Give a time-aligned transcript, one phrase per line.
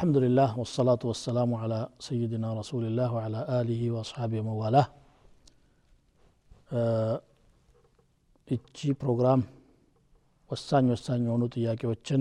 [0.00, 4.86] لله والصلاة والسلام على سيدنا رسول الله وعلى آله وأصحابه وموالاه
[8.48, 9.40] እቺ ፕሮግራም
[10.50, 12.20] ወሳኝ ወሳኝ የሆኑ ጥያቄዎችን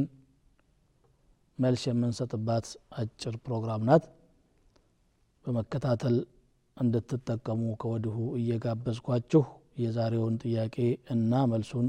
[1.59, 2.65] መልስ የምንሰጥባት
[3.01, 4.03] አጭር ፕሮግራም ናት
[5.45, 6.15] በመከታተል
[6.77, 9.43] እንድትጠቀሙ ከወዲሁ እየጋበዝኳችሁ
[9.83, 10.75] የዛሬውን ጥያቄ
[11.15, 11.87] እና መልሱን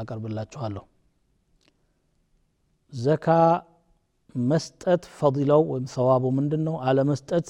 [0.00, 0.84] አቀርብላችኋለሁ
[2.92, 3.26] ዘካ
[4.35, 7.47] መስጠት ፈዲላው ወይም ሰዋቡ ምንድን ነው አለመስጠት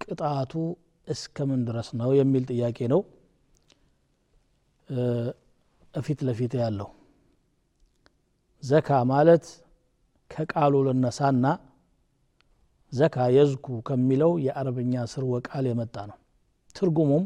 [0.00, 0.52] ቅጣቱ
[1.06, 3.00] እስከምን ድረስ ነው የሚል ጥያቄ ነው።
[5.94, 6.88] እፊት ለፊት ያለው
[8.62, 9.44] ዘካ ማለት
[10.30, 11.46] ከቃሉ ልነሳና
[12.92, 16.18] ዘካ የዝኩ ከሚለው የአረብኛ ስርወ ቃል የመጣ ነው።
[16.74, 17.24] ትርጉሙም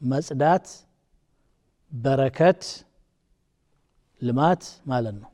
[0.00, 0.66] መጽዳት
[1.92, 2.62] በረከት
[4.22, 5.30] ልማት ማለት ነው።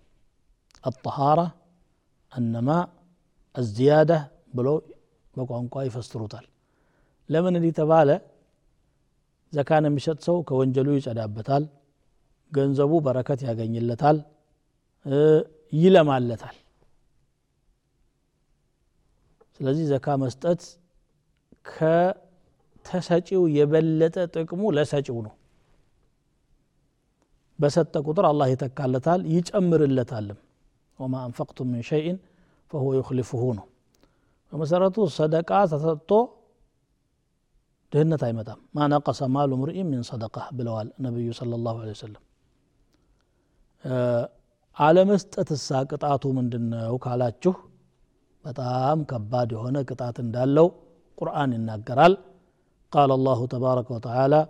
[0.84, 1.40] አጠሃራ
[2.36, 2.68] እነማ
[3.54, 4.10] አዝያዳ
[4.54, 4.68] ብሎ
[5.34, 6.46] በቋንቋ ይፈስሩታል።
[7.28, 8.10] ለምን እንዲህ ተባለ?
[9.52, 11.64] ዘካን የሚሰጥ ሰው ከወንጀሉ ይጸዳበታል
[12.52, 14.16] ገንዘቡ በረከት ያገኝለታል
[15.72, 16.56] ይለማለታል።
[19.60, 20.62] ስለዚህ ዘካ መስጠት
[21.68, 25.34] ከተሰጪው የበለጠ ጥቅሙ ለሰጪው ነው።
[27.58, 30.38] በሰጠ ቁጥር አላህ ይተካለታል ይጨምርለታልም
[30.98, 32.18] وما أنفقتم من شيء
[32.70, 33.64] فهو يخلفهونه.
[34.52, 36.20] ومسارته الصدقة تتطو
[37.92, 42.22] دهنة تايمتا ما نقص مال امرئ من صدقة بلوال النبي صلى الله عليه وسلم.
[43.86, 44.28] آه،
[44.82, 47.52] على مستة قطعته من دن وكالاتشو.
[48.46, 50.66] بطام كباد هنا قطعت دالو
[51.20, 52.12] قرآن النقرال
[52.94, 54.40] قال الله تبارك وتعالى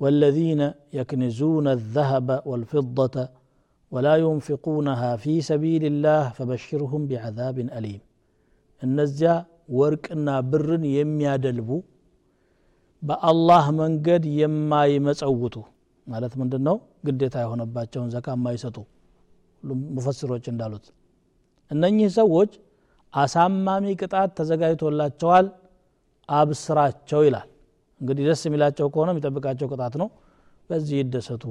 [0.00, 0.60] والذين
[0.98, 3.14] يكنزون الذهب والفضة
[3.96, 8.02] ወላ ዩንፊቁነሃ ፊ ሰቢልላህ ፈበሽርሁም ቢዓዛብን አሊም።
[8.82, 9.30] እነዚያ
[9.76, 11.70] ወርቅና ብርን የሚያደልቡ
[13.02, 15.56] በአላህ መንገድ የማይመጸውቱ
[16.06, 16.76] ማለት ምንድን ነው
[17.06, 18.76] ግዴታ የሆነባቸውን ዘካ የማይሰጡ
[19.94, 20.84] ሙፈስሮች እንዳሉት።
[21.70, 22.52] እነኚህ ሰዎች
[23.14, 25.46] አሳማሚ ቅጣት ተዘጋጅቶላቸዋል
[26.28, 27.48] አብስራቸው ይላል።
[28.00, 30.08] እንግዲህ ደስ የሚላቸው ከሆነ የሚጠብቃቸው ቅጣት ነው።
[30.70, 31.44] በዚህ ይደሰቱ።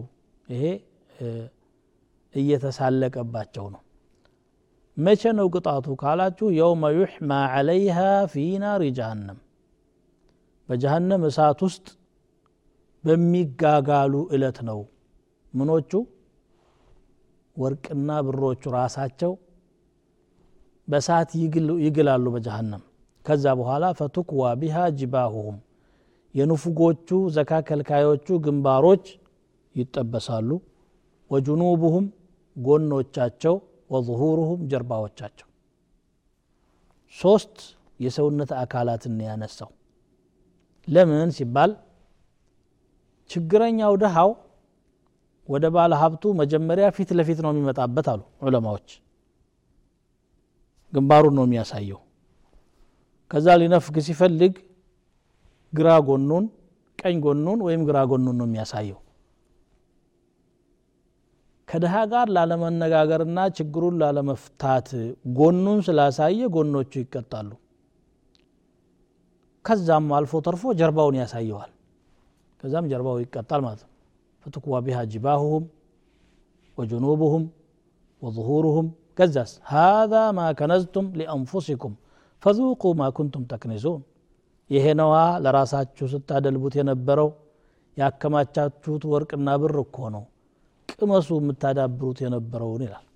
[0.47, 0.63] ይሄ
[2.35, 3.81] እየተሳለቀባቸው ነው።
[4.97, 7.97] መቼ ነው ቅጣቱ ካላችሁ የውመ ዩሕማ ዓለይሃ
[8.33, 9.39] ፊ ናሪ ጀሃነም።
[10.69, 11.87] በጀሃነም እሳት ውስጥ
[13.03, 14.79] በሚጋጋሉ እለት ነው።
[15.53, 15.91] ምኖቹ?
[17.57, 19.33] ወርቅና ብሮቹ ራሳቸው
[20.87, 21.29] በሳት
[21.85, 22.83] ይግላሉ በጀሃነም።
[23.25, 25.57] ከዛ በኋላ ፈቱክዋ ቢሃ ጅባሁሁም።
[26.35, 29.05] የንፉጎቹ ዘካ ከልካዮቹ ግንባሮች
[29.75, 30.49] ይጠበሳሉ።
[31.31, 32.05] ወጅኑቡሁም
[32.55, 33.55] ጎኖቻቸው
[33.89, 35.47] ወظሁሩሁም ጀርባዎቻቸው።
[37.15, 37.55] ሶስት
[37.99, 39.69] የሰውነት አካላትን ያነሳው።
[40.87, 41.71] ለምን ሲባል
[43.29, 44.31] ችግረኛው ድሃው
[45.49, 48.89] ወደ ባለ ሀብቱ መጀመሪያ ፊት ለፊት ነው የሚመጣበት አሉ ዑለማዎች።
[50.93, 51.99] ግንባሩን ነው የሚያሳየው።
[53.31, 54.53] ከዛ ሊነፍግ ሲፈልግ
[55.73, 56.45] ግራ ጎኑን
[56.99, 58.99] ቀኝ ጎኑን ወይም ግራ ጎኑን ነው የሚያሳየው
[61.75, 64.89] ከድሃ ጋር ላለመነጋገርና ችግሩን ላለመፍታት
[65.37, 67.49] ጎኑን ስላሳየ ጎኖቹ ይቀጣሉ።
[69.65, 71.71] ከዛም አልፎ ተርፎ ጀርባውን ያሳየዋል።
[72.63, 73.91] ከዛም ጀርባው ይቀጣል ማለት ነው።
[74.45, 75.63] ፈትኩዋ ቢሃ ጅባሁሁም
[76.77, 77.43] ወጅኑቡሁም
[78.21, 78.87] ወظሁሩሁም
[79.19, 81.95] ከዛስ ሃذ ማ ከነዝቱም ሊአንፉሲኩም
[82.43, 83.99] ፈذቁ ማ ኩንቱም ተክኒሱን
[84.69, 85.13] ይሄ ነዋ
[85.45, 87.31] ለራሳችሁ ስታደልቡት የነበረው
[87.97, 90.23] ያከማቻችሁት ወርቅና ብር እኮ ነው።
[90.94, 93.06] ቅመሱ የምታዳብሩት የነበረውን ይላል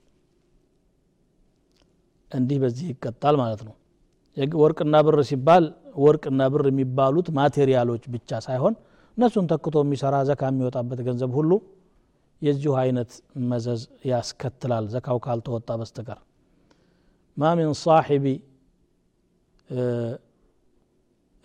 [2.30, 3.74] እንዲህ በዚህ ይቀጣል ማለት ነው
[4.62, 5.64] ወርቅና ብር ሲባል
[6.04, 8.74] ወርቅና ብር የሚባሉት ማቴሪያሎች ብቻ ሳይሆን
[9.16, 11.52] እነሱን ተክቶ የሚሰራ ዘካ የሚወጣበት ገንዘብ ሁሉ
[12.42, 13.10] የዚሁ አይነት
[13.50, 16.18] መዘዝ ያስከትላል ዘካው ካልተወጣ በስተቀር
[17.36, 18.26] ማ ሚን ሳሒቢ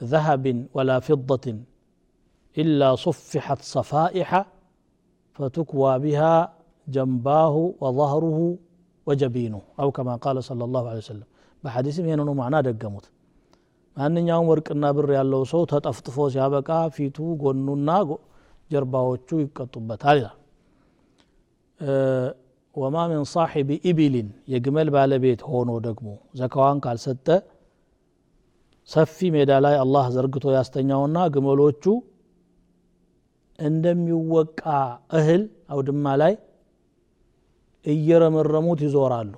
[0.02, 0.46] ذهب
[0.76, 1.46] ولا فضة
[2.58, 4.30] إلا صفحت صفائح
[5.38, 6.36] فتكوى بها
[6.88, 8.40] جنباه وظهره
[9.08, 11.28] وجبينه أو كما قال صلى الله عليه وسلم
[11.64, 13.06] በሐዲስም ይህንኑ ማዕና ደገሙት
[13.98, 17.90] ማንኛውም ወርቅና ብር ያለው ሰው ተጠፍጥፎ ሲያበቃ ፊቱ ጎኑና
[18.70, 20.36] ጀርባዎቹ ይቀጡበታል ይላል
[22.76, 26.08] ወማ ምን ሳሒቢ ኢቢሊን የግመል ባለቤት ሆኖ ደግሞ
[26.40, 27.28] ዘካዋን ካልሰጠ
[28.90, 31.84] ሰፊ ሜዳ ላይ አላህ ዘርግቶ ያስተኛውና ግመሎቹ
[33.60, 34.62] እንደሚወቃ
[35.20, 35.42] እህል
[35.74, 36.34] አውድማ ላይ
[37.86, 39.34] እየረመረሙት ይዞራሉ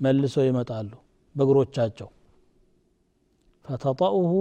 [0.00, 0.92] መልሰው ይመጣሉ
[1.34, 2.08] በእግሮቻቸው
[3.68, 4.32] فتطأه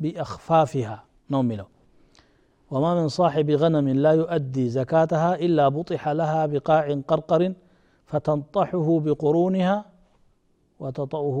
[0.00, 0.96] بأخفافها
[1.30, 1.66] نوم له
[2.70, 7.42] وما من صاحب غنم لا يؤدي زكاتها إلا بطح لها بقاع قرقر
[8.10, 9.76] فتنطحه بقرونها
[10.80, 11.38] وتطأه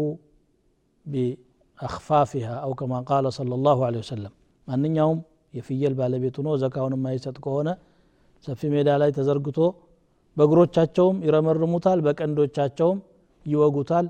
[1.06, 4.32] بأخفافها أو كما قال صلى الله عليه وسلم
[4.68, 5.18] ማንኛውም
[5.53, 7.69] የፍየል ባለቤት ሆኖ ዘካውን የማይሰጥ ከሆነ
[8.45, 9.57] ሰፊ ሜዳ ላይ ተዘርግቶ
[10.37, 12.99] በእግሮቻቸውም ይረመርሙታል በቀንዶቻቸውም
[13.45, 14.05] ይወጉታል።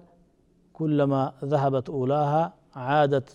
[0.75, 1.13] ኩለማ
[1.51, 2.31] ዘሀበት ኡላሃ
[2.89, 3.27] ዓደት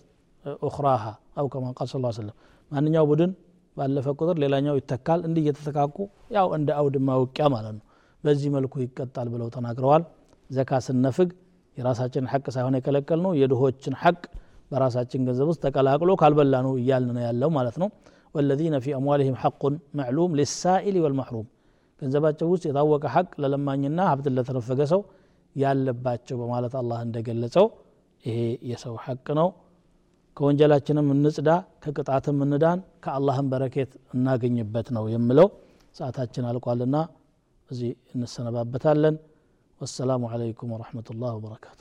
[0.63, 1.05] ኡክራሃ
[1.41, 2.37] አው ከማ ቃል ስ ሰለም
[2.71, 3.33] ማንኛው ቡድን
[3.77, 5.97] ባለፈ ቁጥር ሌላኛው ይተካል። እንዲህ እየተተካኩ
[6.37, 7.83] ያው እንደ አውድማ ውቂያ ማለት ነው።
[8.25, 10.05] በዚህ መልኩ ይቀጣል ብለው ተናግረዋል።
[10.51, 11.29] ዘካ ስነፍግ
[11.77, 14.21] የራሳችንን ሐቅ ሳይሆን የከለከል ነው የድሆችን ሐቅ
[14.72, 17.90] በራሳችን ገንዘብ ውስጥ ተቀላቅሎ ካልበላ ነው እያልን ነው ያለው ማለት ነው
[18.36, 21.48] ወለዚነ ፊ አምዋሊህም ሐቁን መዕሉም ሊሳኢል ወልመሕሩም
[22.02, 25.02] ገንዘባቸው ውስጥ የታወቀ ሐቅ ለለማኝና ሀብትን ለተነፈገ ሰው
[25.56, 27.66] ያለባቸው በማለት አላህ እንደገለጸው
[28.24, 28.38] ይሄ
[28.72, 29.50] የሰው ሐቅ ነው
[30.38, 31.50] ከወንጀላችንም እንጽዳ
[31.84, 35.50] ከቅጣትም እንዳን ከአላህም በረኬት እናገኝበት ነው የምለው
[35.96, 36.98] ሰዓታችን አልቋልና
[37.70, 39.18] እዚህ እንሰነባበታለን
[39.82, 41.80] ወሰላሙ አለይኩም ወረሕመቱላህ ወበረካቱ